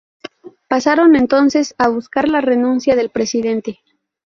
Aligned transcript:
Pasaron 0.67 1.15
entonces 1.15 1.75
a 1.77 1.87
buscar 1.87 2.27
la 2.27 2.41
renuncia 2.41 2.95
del 2.95 3.11
presidente. 3.11 3.81